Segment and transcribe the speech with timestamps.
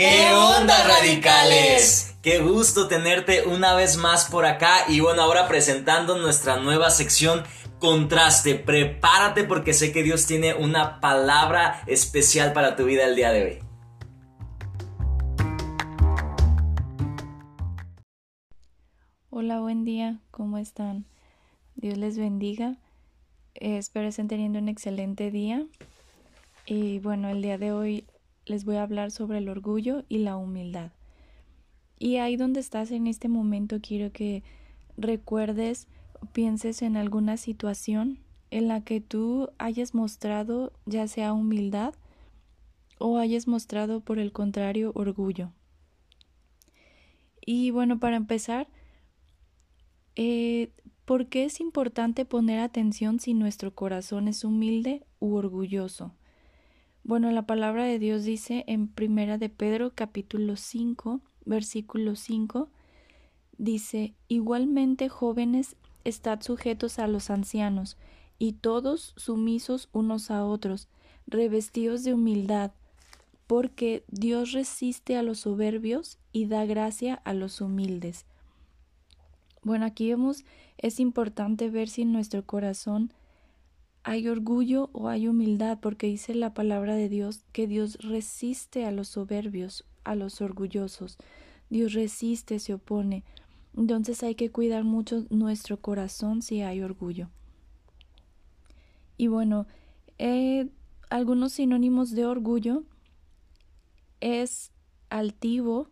[0.00, 2.16] ¿Qué onda, radicales?
[2.22, 7.42] Qué gusto tenerte una vez más por acá y bueno, ahora presentando nuestra nueva sección
[7.78, 8.54] Contraste.
[8.54, 13.44] Prepárate porque sé que Dios tiene una palabra especial para tu vida el día de
[13.44, 13.58] hoy.
[19.28, 21.04] Hola, buen día, ¿cómo están?
[21.74, 22.78] Dios les bendiga.
[23.52, 25.66] espero estén teniendo un excelente día.
[26.64, 28.06] Y bueno, el día de hoy
[28.46, 30.92] les voy a hablar sobre el orgullo y la humildad.
[31.98, 34.42] Y ahí donde estás en este momento quiero que
[34.96, 35.86] recuerdes,
[36.32, 38.18] pienses en alguna situación
[38.50, 41.94] en la que tú hayas mostrado ya sea humildad
[42.98, 45.52] o hayas mostrado por el contrario orgullo.
[47.44, 48.68] Y bueno, para empezar,
[50.16, 50.72] eh,
[51.04, 56.14] ¿por qué es importante poner atención si nuestro corazón es humilde u orgulloso?
[57.02, 62.68] Bueno, la palabra de Dios dice en Primera de Pedro capítulo 5, versículo 5,
[63.56, 67.96] dice, igualmente jóvenes, estad sujetos a los ancianos,
[68.38, 70.88] y todos sumisos unos a otros,
[71.26, 72.72] revestidos de humildad,
[73.46, 78.26] porque Dios resiste a los soberbios y da gracia a los humildes.
[79.62, 80.44] Bueno, aquí vemos,
[80.76, 83.12] es importante ver si nuestro corazón
[84.02, 88.90] hay orgullo o hay humildad, porque dice la palabra de Dios que Dios resiste a
[88.90, 91.18] los soberbios, a los orgullosos.
[91.68, 93.24] Dios resiste, se opone.
[93.76, 97.28] Entonces hay que cuidar mucho nuestro corazón si hay orgullo.
[99.16, 99.66] Y bueno,
[100.18, 100.68] eh,
[101.10, 102.84] algunos sinónimos de orgullo
[104.20, 104.72] es
[105.10, 105.90] altivo,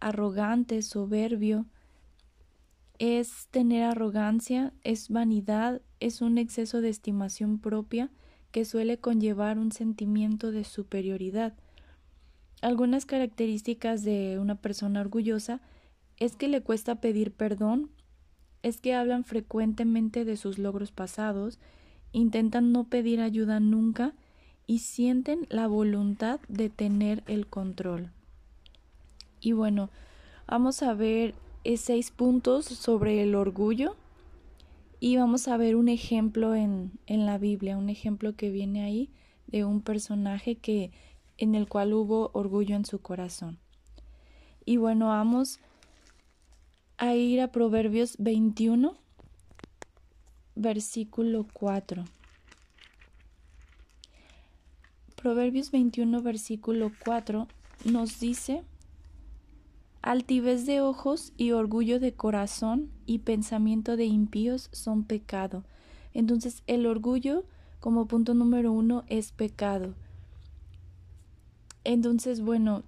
[0.00, 1.66] arrogante, soberbio,
[2.98, 8.10] es tener arrogancia, es vanidad, es un exceso de estimación propia
[8.50, 11.54] que suele conllevar un sentimiento de superioridad.
[12.60, 15.60] Algunas características de una persona orgullosa
[16.16, 17.90] es que le cuesta pedir perdón,
[18.62, 21.60] es que hablan frecuentemente de sus logros pasados,
[22.10, 24.14] intentan no pedir ayuda nunca
[24.66, 28.10] y sienten la voluntad de tener el control.
[29.40, 29.90] Y bueno,
[30.48, 31.34] vamos a ver
[31.76, 33.96] seis puntos sobre el orgullo
[35.00, 39.10] y vamos a ver un ejemplo en, en la Biblia, un ejemplo que viene ahí
[39.46, 40.90] de un personaje que
[41.36, 43.58] en el cual hubo orgullo en su corazón.
[44.64, 45.60] Y bueno, vamos
[46.98, 48.96] a ir a Proverbios 21,
[50.56, 52.04] versículo 4.
[55.14, 57.48] Proverbios 21, versículo 4
[57.84, 58.62] nos dice
[60.00, 65.64] Altivez de ojos y orgullo de corazón y pensamiento de impíos son pecado.
[66.14, 67.44] Entonces el orgullo
[67.80, 69.94] como punto número uno es pecado.
[71.84, 72.82] Entonces, bueno,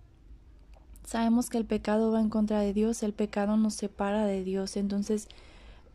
[1.04, 4.76] sabemos que el pecado va en contra de Dios, el pecado nos separa de Dios.
[4.76, 5.28] Entonces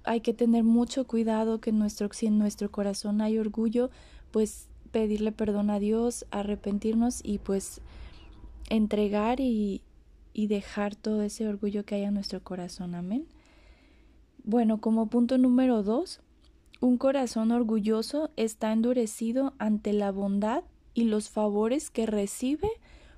[0.03, 3.89] hay que tener mucho cuidado que nuestro, si en nuestro corazón hay orgullo,
[4.31, 7.81] pues pedirle perdón a Dios, arrepentirnos y pues
[8.69, 9.81] entregar y,
[10.35, 12.93] y dejar todo ese orgullo que hay en nuestro corazón.
[12.93, 13.25] Amén.
[14.43, 16.19] Bueno, como punto número dos,
[16.81, 22.69] un corazón orgulloso está endurecido ante la bondad y los favores que recibe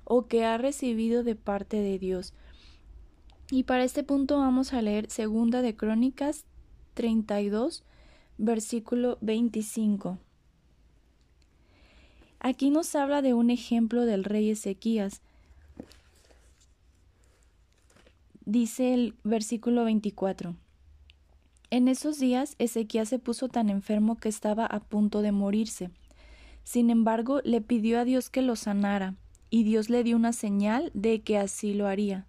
[0.04, 2.34] o que ha recibido de parte de Dios.
[3.50, 6.44] Y para este punto vamos a leer Segunda de Crónicas
[6.94, 7.82] 32,
[8.38, 10.18] versículo 25.
[12.38, 15.20] Aquí nos habla de un ejemplo del rey Ezequías,
[18.48, 20.56] dice el versículo 24.
[21.70, 25.90] En esos días Ezequías se puso tan enfermo que estaba a punto de morirse.
[26.64, 29.16] Sin embargo, le pidió a Dios que lo sanara,
[29.50, 32.26] y Dios le dio una señal de que así lo haría.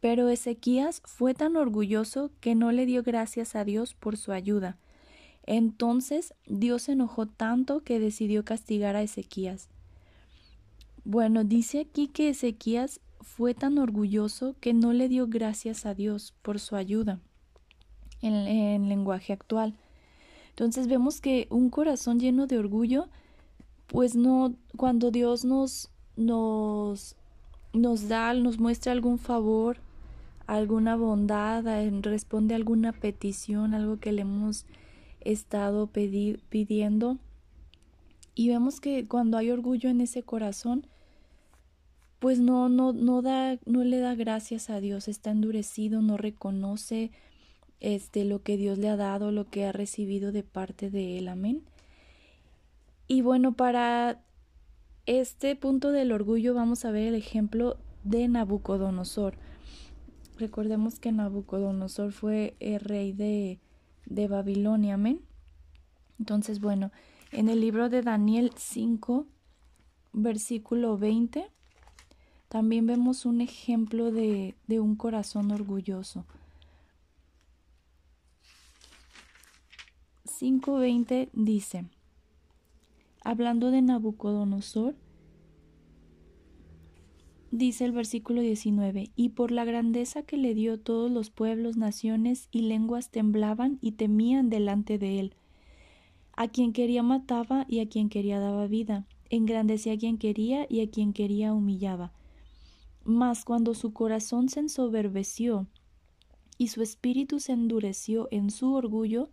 [0.00, 4.78] Pero Ezequías fue tan orgulloso que no le dio gracias a Dios por su ayuda.
[5.44, 9.68] Entonces Dios se enojó tanto que decidió castigar a Ezequías.
[11.04, 16.34] Bueno, dice aquí que Ezequías fue tan orgulloso que no le dio gracias a Dios
[16.42, 17.20] por su ayuda
[18.20, 19.74] en, lenguaje actual.
[20.50, 23.08] Entonces vemos que un corazón lleno de orgullo,
[23.86, 27.16] pues no, cuando Dios nos, nos,
[27.72, 29.78] nos da, nos muestra algún favor,
[30.46, 31.64] alguna bondad,
[32.02, 34.66] responde a alguna petición, algo que le hemos
[35.20, 37.18] estado pidiendo.
[38.34, 40.86] Y vemos que cuando hay orgullo en ese corazón,
[42.22, 47.10] pues no, no, no da, no le da gracias a Dios, está endurecido, no reconoce
[47.80, 51.26] este lo que Dios le ha dado, lo que ha recibido de parte de él.
[51.26, 51.64] Amén.
[53.08, 54.22] Y bueno, para
[55.04, 59.34] este punto del orgullo vamos a ver el ejemplo de Nabucodonosor.
[60.38, 63.58] Recordemos que Nabucodonosor fue el rey de,
[64.06, 65.22] de Babilonia, amén.
[66.20, 66.92] Entonces, bueno,
[67.32, 69.26] en el libro de Daniel 5,
[70.12, 71.50] versículo 20,
[72.52, 76.26] también vemos un ejemplo de, de un corazón orgulloso.
[80.26, 81.86] 5.20 dice,
[83.24, 84.94] hablando de Nabucodonosor,
[87.50, 92.48] dice el versículo 19, y por la grandeza que le dio todos los pueblos, naciones
[92.50, 95.34] y lenguas temblaban y temían delante de él.
[96.36, 100.82] A quien quería mataba y a quien quería daba vida, engrandecía a quien quería y
[100.82, 102.12] a quien quería humillaba.
[103.04, 105.66] Mas cuando su corazón se ensoberbeció
[106.58, 109.30] y su espíritu se endureció en su orgullo,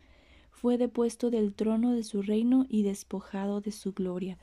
[0.51, 4.37] fue depuesto del trono de su reino y despojado de su gloria.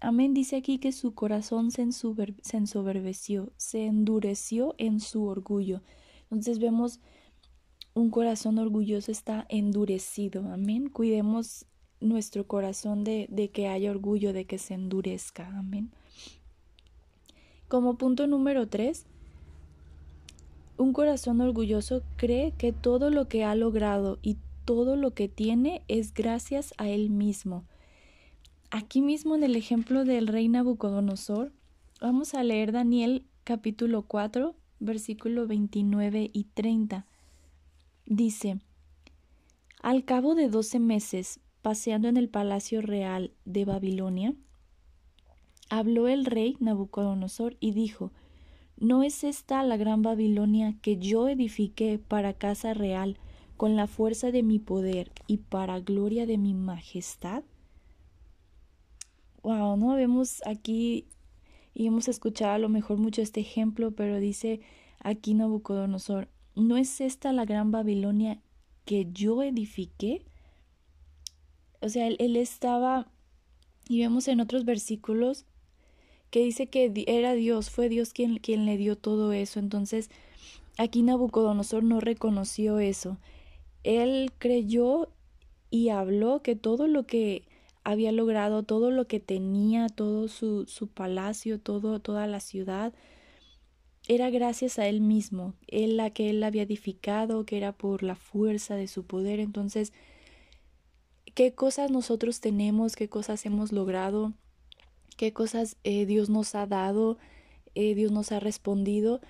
[0.00, 5.82] Amén dice aquí que su corazón se, ensoberbeció, se endureció en su orgullo.
[6.22, 7.00] Entonces vemos
[7.94, 10.52] un corazón orgulloso está endurecido.
[10.52, 10.88] Amén.
[10.88, 11.66] Cuidemos
[12.00, 15.48] nuestro corazón de, de que haya orgullo, de que se endurezca.
[15.48, 15.90] Amén.
[17.68, 19.04] Como punto número tres,
[20.78, 25.82] un corazón orgulloso cree que todo lo que ha logrado y todo lo que tiene
[25.86, 27.64] es gracias a él mismo.
[28.70, 31.52] Aquí mismo en el ejemplo del rey Nabucodonosor,
[32.00, 37.04] vamos a leer Daniel capítulo 4, versículo 29 y 30.
[38.06, 38.60] Dice,
[39.82, 44.32] Al cabo de doce meses, paseando en el palacio real de Babilonia,
[45.68, 48.12] habló el rey Nabucodonosor y dijo,
[48.76, 53.18] ¿No es esta la gran Babilonia que yo edifiqué para casa real
[53.56, 57.42] con la fuerza de mi poder y para gloria de mi majestad?
[59.48, 59.94] wow, ¿no?
[59.94, 61.06] Vemos aquí
[61.74, 64.60] y hemos escuchado a lo mejor mucho este ejemplo, pero dice
[65.00, 68.40] aquí Nabucodonosor, ¿no es esta la gran Babilonia
[68.84, 70.24] que yo edifiqué?
[71.80, 73.10] O sea, él, estaba,
[73.88, 75.46] y vemos en otros versículos
[76.30, 79.58] que dice que era Dios, fue Dios quien, quien le dio todo eso.
[79.58, 80.10] Entonces,
[80.76, 83.18] aquí Nabucodonosor no reconoció eso.
[83.84, 85.08] Él creyó
[85.70, 87.44] y habló que todo lo que
[87.88, 92.92] había logrado todo lo que tenía, todo su, su palacio, todo, toda la ciudad,
[94.08, 98.14] era gracias a él mismo, él la que él había edificado, que era por la
[98.14, 99.40] fuerza de su poder.
[99.40, 99.94] Entonces,
[101.34, 102.94] ¿qué cosas nosotros tenemos?
[102.94, 104.34] ¿Qué cosas hemos logrado?
[105.18, 107.18] ¿Qué cosas eh, Dios nos ha dado?
[107.74, 109.20] Eh, Dios nos ha respondido.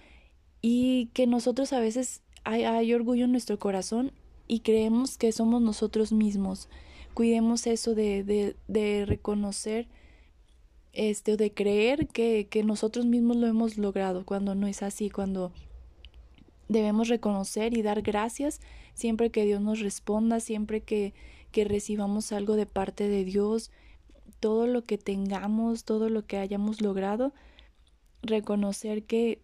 [0.61, 4.13] Y que nosotros a veces hay, orgullo en nuestro corazón
[4.47, 6.69] y creemos que somos nosotros mismos
[7.15, 9.89] cuidemos eso de, de, reconocer
[10.93, 15.11] este, o de creer que, que nosotros mismos lo hemos logrado, cuando no es así,
[15.11, 15.51] cuando
[16.69, 18.61] debemos reconocer y dar gracias
[18.95, 21.13] siempre que Dios nos responda, siempre que,
[21.51, 23.73] que recibamos algo de parte de Dios,
[24.41, 27.33] todo lo que tengamos, todo lo que hayamos logrado,
[28.23, 29.43] reconocer que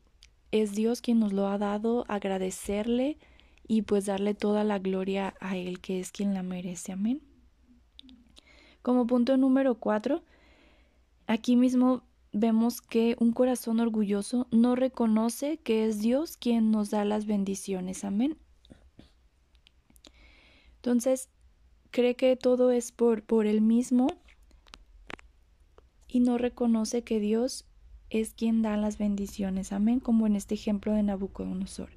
[0.50, 3.18] es Dios quien nos lo ha dado, agradecerle
[3.66, 6.92] y pues darle toda la gloria a Él, que es quien la merece.
[6.92, 7.22] Amén.
[8.82, 10.22] Como punto número cuatro,
[11.26, 17.04] aquí mismo vemos que un corazón orgulloso no reconoce que es Dios quien nos da
[17.04, 18.04] las bendiciones.
[18.04, 18.36] Amén.
[20.76, 21.30] Entonces,
[21.90, 24.08] cree que todo es por, por él mismo
[26.14, 27.64] y no reconoce que Dios
[28.08, 29.72] es quien da las bendiciones.
[29.72, 31.88] Amén, como en este ejemplo de Nabucodonosor.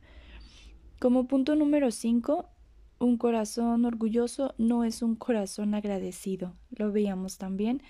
[0.98, 2.50] Como punto número cinco,
[2.98, 6.56] un corazón orgulloso no es un corazón agradecido.
[6.72, 7.84] Lo veíamos también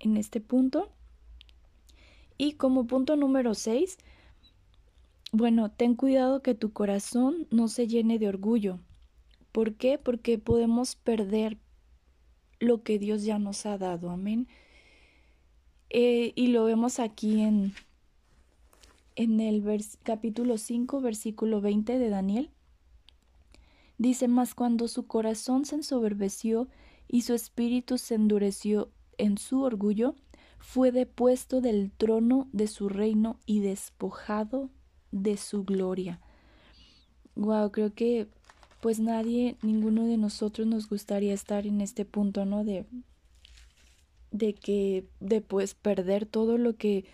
[0.00, 0.90] en este punto.
[2.36, 3.98] Y como punto número 6,
[5.30, 8.80] bueno, ten cuidado que tu corazón no se llene de orgullo.
[9.52, 9.96] ¿Por qué?
[9.96, 11.56] Porque podemos perder
[12.58, 14.10] lo que Dios ya nos ha dado.
[14.10, 14.48] Amén.
[15.90, 17.72] Eh, y lo vemos aquí en,
[19.16, 19.64] en el
[20.02, 22.50] capítulo 5, versículo 20 de Daniel.
[23.96, 26.68] Dice, mas cuando su corazón se ensoberbeció
[27.08, 30.14] y su espíritu se endureció en su orgullo,
[30.58, 34.70] fue depuesto del trono de su reino y despojado
[35.10, 36.20] de su gloria.
[37.34, 38.28] Wow, creo que
[38.80, 42.64] pues nadie, ninguno de nosotros nos gustaría estar en este punto, ¿no?
[42.64, 42.86] De,
[44.30, 47.04] de que, de pues perder todo lo que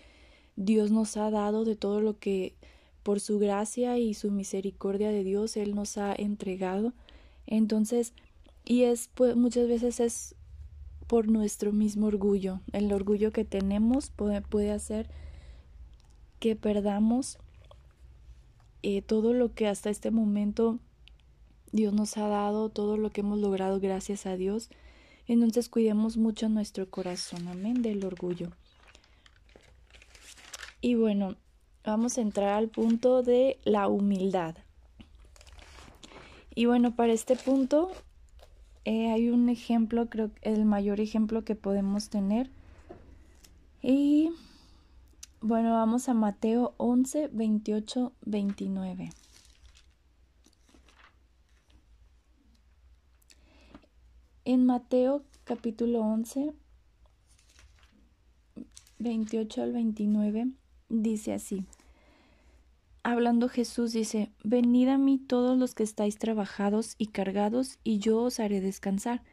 [0.55, 2.55] Dios nos ha dado, de todo lo que
[3.03, 6.93] por su gracia y su misericordia de Dios Él nos ha entregado.
[7.45, 8.13] Entonces,
[8.63, 10.35] y es pues, muchas veces es
[11.07, 12.61] por nuestro mismo orgullo.
[12.73, 15.09] El orgullo que tenemos puede, puede hacer
[16.39, 17.37] que perdamos
[18.81, 20.79] eh, todo lo que hasta este momento
[21.71, 24.69] Dios nos ha dado, todo lo que hemos logrado gracias a Dios.
[25.27, 28.51] Entonces cuidemos mucho nuestro corazón, amén, del orgullo.
[30.81, 31.35] Y bueno,
[31.83, 34.55] vamos a entrar al punto de la humildad.
[36.53, 37.91] Y bueno, para este punto
[38.85, 42.51] eh, hay un ejemplo, creo que el mayor ejemplo que podemos tener.
[43.81, 44.31] Y
[45.41, 49.09] bueno, vamos a Mateo 11, 28, 29.
[54.47, 56.53] En Mateo capítulo 11,
[58.99, 60.49] 28 al 29,
[60.87, 61.65] dice así.
[63.01, 68.21] Hablando Jesús dice, Venid a mí todos los que estáis trabajados y cargados, y yo
[68.21, 69.23] os haré descansar.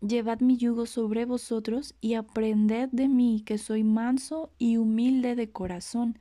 [0.00, 5.50] Llevad mi yugo sobre vosotros y aprended de mí, que soy manso y humilde de
[5.50, 6.18] corazón,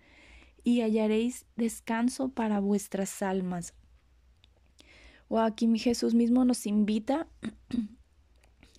[0.66, 3.74] y hallaréis descanso para vuestras almas.
[5.30, 7.26] O aquí mi Jesús mismo nos invita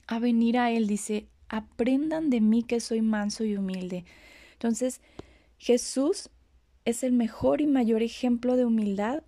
[0.08, 4.04] a venir a Él, dice, aprendan de mí que soy manso y humilde.
[4.54, 5.00] Entonces,
[5.58, 6.30] Jesús
[6.84, 9.22] es el mejor y mayor ejemplo de humildad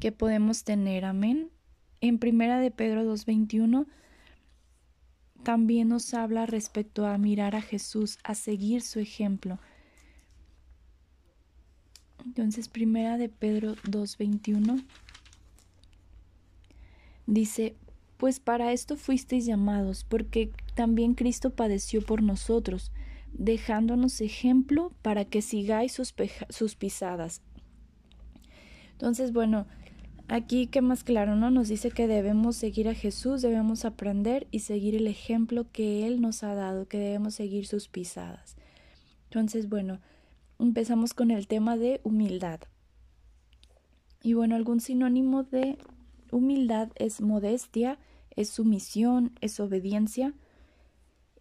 [0.00, 1.04] que podemos tener.
[1.04, 1.50] Amén.
[2.00, 3.86] En primera de Pedro 2.21
[5.42, 9.58] también nos habla respecto a mirar a Jesús, a seguir su ejemplo.
[12.24, 14.84] Entonces, primera de Pedro 2.21
[17.26, 17.76] dice,
[18.22, 22.92] pues para esto fuisteis llamados, porque también Cristo padeció por nosotros
[23.32, 27.42] dejándonos ejemplo para que sigáis sus, pisadas.
[28.92, 29.66] Entonces, bueno,
[30.28, 31.50] aquí que más claro, ¿no?
[31.50, 36.20] Nos dice que debemos seguir a Jesús, debemos aprender y seguir el ejemplo que Él
[36.20, 38.54] nos ha dado, que debemos seguir sus pisadas.
[39.24, 39.98] Entonces, bueno,
[40.60, 42.60] empezamos con el tema de humildad.
[44.22, 45.76] Y bueno, algún sinónimo de
[46.30, 47.98] humildad es modestia,
[48.36, 50.34] es sumisión, es obediencia,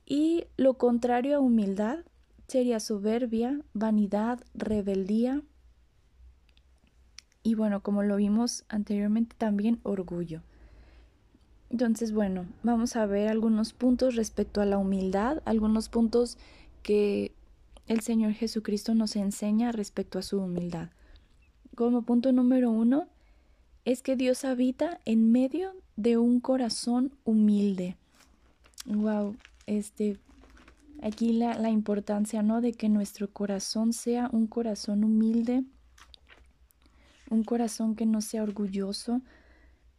[0.06, 2.00] y lo contrario a humildad
[2.48, 5.42] sería soberbia, vanidad, rebeldía
[7.44, 10.42] y bueno, como lo vimos anteriormente también orgullo.
[11.70, 16.38] Entonces, bueno, vamos a ver algunos puntos respecto a la humildad, algunos puntos
[16.84, 17.34] que
[17.88, 20.90] el Señor Jesucristo nos enseña respecto a su humildad.
[21.76, 23.08] Como punto número uno,
[23.86, 27.96] es que Dios habita en medio de un corazón humilde.
[28.86, 29.36] Wow,
[29.66, 30.18] este,
[31.02, 32.62] aquí la, la importancia, ¿no?
[32.62, 35.64] De que nuestro corazón sea un corazón humilde,
[37.30, 39.22] un corazón que no sea orgulloso.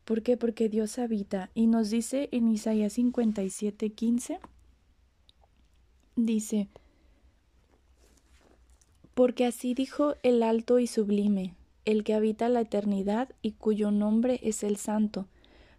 [0.04, 0.36] ¿Por qué?
[0.36, 1.50] Porque Dios habita.
[1.54, 4.38] Y nos dice en Isaías 57, 15,
[6.16, 6.68] dice,
[9.14, 14.40] porque así dijo el alto y sublime, el que habita la eternidad y cuyo nombre
[14.42, 15.26] es el santo.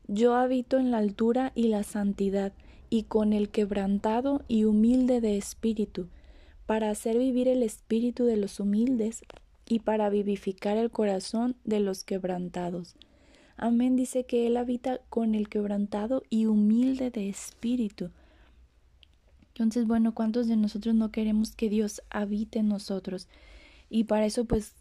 [0.07, 2.53] Yo habito en la altura y la santidad,
[2.89, 6.09] y con el quebrantado y humilde de espíritu,
[6.65, 9.23] para hacer vivir el espíritu de los humildes
[9.65, 12.95] y para vivificar el corazón de los quebrantados.
[13.57, 18.11] Amén dice que Él habita con el quebrantado y humilde de espíritu.
[19.49, 23.27] Entonces, bueno, ¿cuántos de nosotros no queremos que Dios habite en nosotros?
[23.89, 24.73] Y para eso, pues,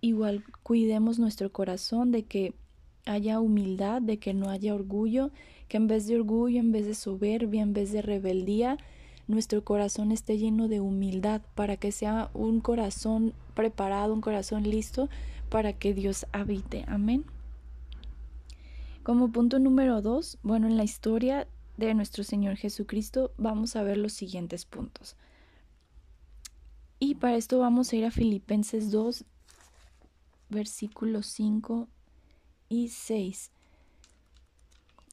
[0.00, 2.54] igual cuidemos nuestro corazón de que
[3.06, 5.30] haya humildad, de que no haya orgullo
[5.68, 8.78] que en vez de orgullo, en vez de soberbia, en vez de rebeldía,
[9.26, 15.10] nuestro corazón esté lleno de humildad para que sea un corazón preparado, un corazón listo
[15.50, 16.84] para que Dios habite.
[16.88, 17.24] Amén.
[19.02, 23.98] Como punto número dos, bueno, en la historia de nuestro Señor Jesucristo vamos a ver
[23.98, 25.16] los siguientes puntos.
[26.98, 29.24] Y para esto vamos a ir a Filipenses 2,
[30.48, 31.88] versículos 5
[32.68, 33.50] y 6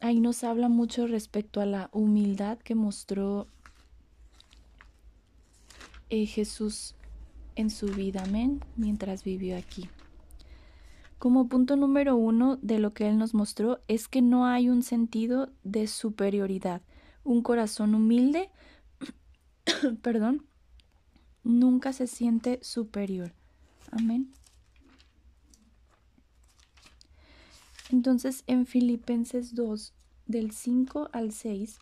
[0.02, 3.48] ahí nos habla mucho respecto a la humildad que mostró
[6.10, 6.96] eh, Jesús
[7.56, 9.90] en su vida, amén, mientras vivió aquí.
[11.18, 14.84] Como punto número uno de lo que Él nos mostró es que no hay un
[14.84, 16.82] sentido de superioridad.
[17.24, 18.52] Un corazón humilde,
[20.04, 20.46] perdón,
[21.44, 23.34] nunca se siente superior.
[23.92, 24.32] Amén.
[27.92, 29.94] Entonces en Filipenses 2,
[30.26, 31.80] del 5 al 6,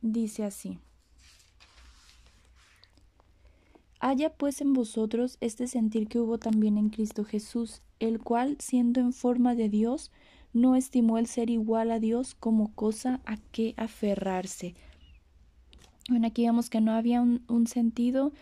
[0.00, 0.78] dice así.
[4.00, 8.98] Haya pues en vosotros este sentir que hubo también en Cristo Jesús, el cual, siendo
[9.00, 10.10] en forma de Dios,
[10.52, 14.74] no estimó el ser igual a Dios como cosa a que aferrarse.
[16.08, 18.32] Bueno, aquí vemos que no había un, un sentido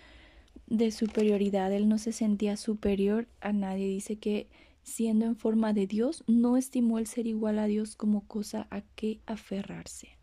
[0.69, 4.47] de superioridad, él no se sentía superior a nadie, dice que
[4.89, 8.81] siendo en forma de Dios, no estimó el ser igual a Dios como cosa a
[8.81, 10.19] que aferrarse.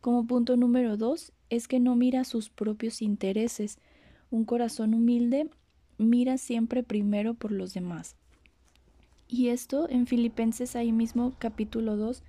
[0.00, 3.78] Como punto número dos, es que no mira sus propios intereses.
[4.30, 5.48] Un corazón humilde
[5.98, 8.16] mira siempre primero por los demás.
[9.28, 12.22] Y esto en Filipenses ahí mismo capítulo 2,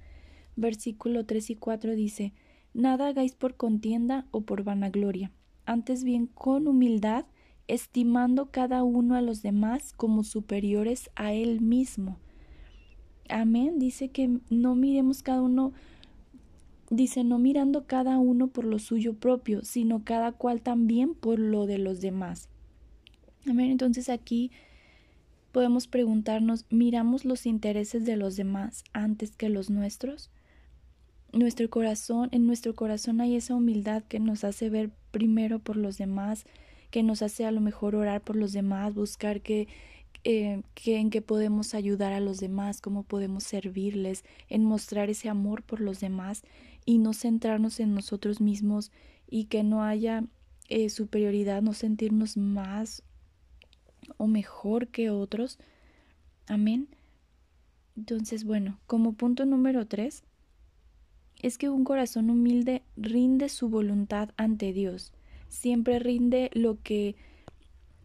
[0.56, 2.34] versículo 3 y 4 dice,
[2.74, 5.32] Nada hagáis por contienda o por vanagloria,
[5.66, 7.26] antes bien con humildad,
[7.68, 12.18] estimando cada uno a los demás como superiores a él mismo.
[13.30, 13.80] Amén.
[13.80, 15.74] Dice que no miremos cada uno,
[16.90, 21.66] dice, no mirando cada uno por lo suyo propio, sino cada cual también por lo
[21.66, 22.50] de los demás.
[23.48, 23.72] Amén.
[23.72, 24.52] Entonces aquí
[25.52, 30.30] podemos preguntarnos, ¿miramos los intereses de los demás antes que los nuestros?
[31.32, 35.98] Nuestro corazón, en nuestro corazón hay esa humildad que nos hace ver primero por los
[35.98, 36.46] demás,
[36.96, 39.68] que nos hace a lo mejor orar por los demás, buscar que,
[40.24, 45.28] eh, que en qué podemos ayudar a los demás, cómo podemos servirles, en mostrar ese
[45.28, 46.44] amor por los demás
[46.86, 48.94] y no centrarnos en nosotros mismos
[49.28, 50.24] y que no haya
[50.70, 53.04] eh, superioridad, no sentirnos más
[54.16, 55.60] o mejor que otros.
[56.48, 56.88] Amén.
[57.98, 60.24] Entonces, bueno, como punto número tres,
[61.42, 65.12] es que un corazón humilde rinde su voluntad ante Dios
[65.50, 67.16] siempre rinde lo que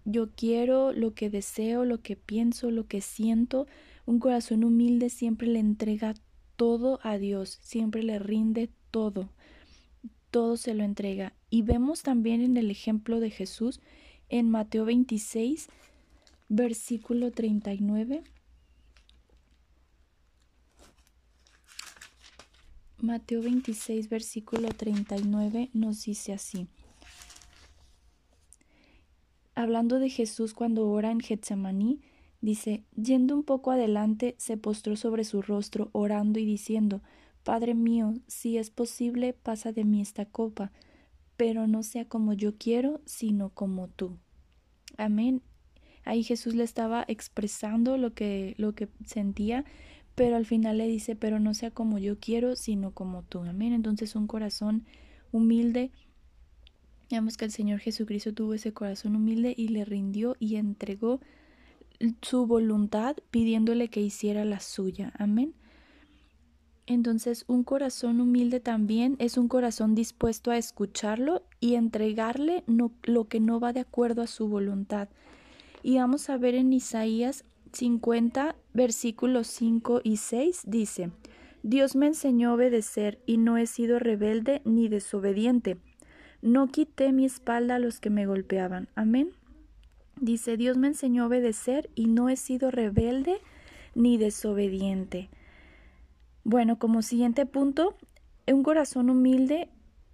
[0.04, 3.66] yo quiero, lo que deseo, lo que pienso, lo que siento.
[4.06, 6.14] Un corazón humilde siempre le entrega
[6.56, 9.30] todo a Dios, siempre le rinde todo,
[10.30, 11.34] todo se lo entrega.
[11.48, 13.80] Y vemos también en el ejemplo de Jesús
[14.28, 15.68] en Mateo 26,
[16.48, 18.22] versículo 39.
[22.98, 26.68] Mateo 26, versículo 39 nos dice así
[29.62, 32.00] hablando de Jesús cuando ora en Getsemaní,
[32.40, 37.02] dice, yendo un poco adelante, se postró sobre su rostro, orando y diciendo,
[37.42, 40.72] Padre mío, si es posible, pasa de mí esta copa,
[41.36, 44.18] pero no sea como yo quiero, sino como tú.
[44.98, 45.42] Amén.
[46.04, 49.64] Ahí Jesús le estaba expresando lo que, lo que sentía,
[50.14, 53.40] pero al final le dice, pero no sea como yo quiero, sino como tú.
[53.40, 53.72] Amén.
[53.72, 54.84] Entonces un corazón
[55.32, 55.90] humilde
[57.10, 61.20] Vemos que el Señor Jesucristo tuvo ese corazón humilde y le rindió y entregó
[62.22, 65.12] su voluntad pidiéndole que hiciera la suya.
[65.18, 65.54] Amén.
[66.86, 72.62] Entonces un corazón humilde también es un corazón dispuesto a escucharlo y entregarle
[73.02, 75.08] lo que no va de acuerdo a su voluntad.
[75.82, 81.10] Y vamos a ver en Isaías 50, versículos 5 y 6, dice,
[81.62, 85.76] Dios me enseñó a obedecer y no he sido rebelde ni desobediente
[86.42, 88.88] no quité mi espalda a los que me golpeaban.
[88.94, 89.30] Amén.
[90.20, 93.38] Dice, Dios me enseñó a obedecer y no he sido rebelde
[93.94, 95.28] ni desobediente.
[96.44, 97.96] Bueno, como siguiente punto,
[98.46, 99.68] en un corazón humilde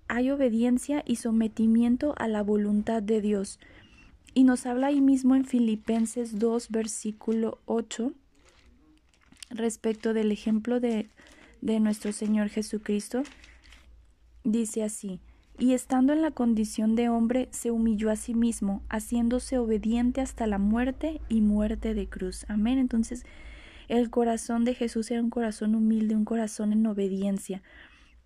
[0.09, 3.59] hay obediencia y sometimiento a la voluntad de Dios.
[4.35, 8.12] Y nos habla ahí mismo en Filipenses 2, versículo 8,
[9.51, 11.09] respecto del ejemplo de,
[11.62, 13.23] de nuestro Señor Jesucristo.
[14.45, 15.21] Dice así,
[15.59, 20.47] y estando en la condición de hombre, se humilló a sí mismo, haciéndose obediente hasta
[20.47, 22.45] la muerte y muerte de cruz.
[22.49, 22.79] Amén.
[22.79, 23.25] Entonces,
[23.88, 27.62] el corazón de Jesús era un corazón humilde, un corazón en obediencia,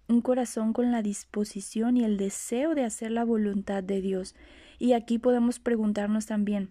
[0.09, 4.35] un corazón con la disposición y el deseo de hacer la voluntad de Dios.
[4.79, 6.71] Y aquí podemos preguntarnos también,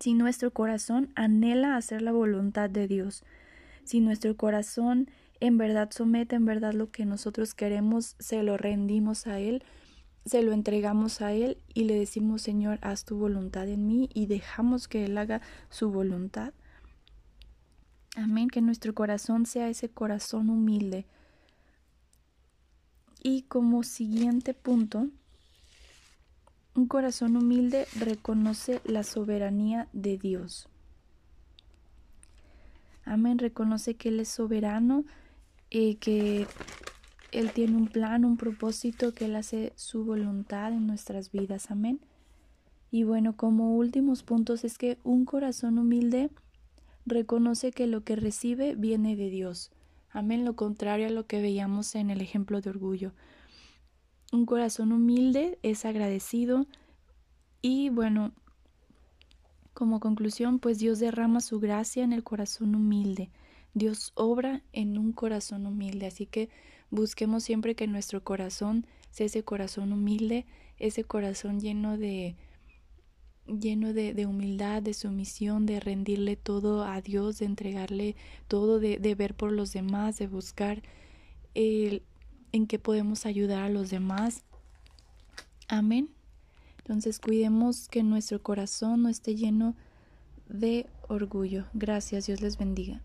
[0.00, 3.22] si nuestro corazón anhela hacer la voluntad de Dios,
[3.84, 9.26] si nuestro corazón en verdad somete, en verdad lo que nosotros queremos, se lo rendimos
[9.26, 9.64] a Él,
[10.26, 14.26] se lo entregamos a Él y le decimos, Señor, haz tu voluntad en mí y
[14.26, 16.52] dejamos que Él haga su voluntad.
[18.16, 21.06] Amén, que nuestro corazón sea ese corazón humilde.
[23.22, 25.08] Y como siguiente punto,
[26.74, 30.68] un corazón humilde reconoce la soberanía de Dios.
[33.04, 35.04] Amén, reconoce que Él es soberano,
[35.70, 36.46] y que
[37.32, 41.70] Él tiene un plan, un propósito, que Él hace su voluntad en nuestras vidas.
[41.70, 42.00] Amén.
[42.90, 46.30] Y bueno, como últimos puntos es que un corazón humilde
[47.06, 49.70] reconoce que lo que recibe viene de Dios.
[50.10, 53.12] Amén, lo contrario a lo que veíamos en el ejemplo de orgullo.
[54.32, 56.66] Un corazón humilde es agradecido
[57.62, 58.32] y bueno,
[59.72, 63.30] como conclusión, pues Dios derrama su gracia en el corazón humilde.
[63.74, 66.48] Dios obra en un corazón humilde, así que
[66.90, 70.46] busquemos siempre que nuestro corazón sea ese corazón humilde,
[70.78, 72.36] ese corazón lleno de
[73.46, 78.14] lleno de, humildad, de sumisión, de rendirle todo a Dios, de entregarle
[78.46, 80.82] todo, de, ver por los demás, de buscar
[81.54, 82.02] el,
[82.52, 84.44] en qué podemos ayudar a los demás.
[85.68, 86.10] Amén.
[86.78, 89.74] Entonces cuidemos que nuestro corazón no esté lleno
[90.48, 91.66] de orgullo.
[91.74, 93.02] Gracias, Dios les bendiga.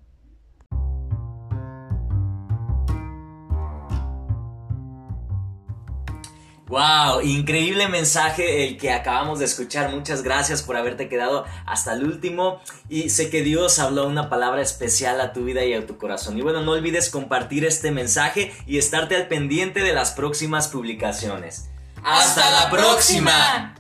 [6.68, 9.92] Wow, increíble mensaje el que acabamos de escuchar.
[9.92, 12.60] Muchas gracias por haberte quedado hasta el último.
[12.90, 16.38] Y sé que Dios habló una palabra especial a tu vida y a tu corazón.
[16.40, 21.70] Y bueno, no olvides compartir este mensaje y estarte al pendiente de las próximas publicaciones.
[22.04, 23.76] ¡Hasta la próxima!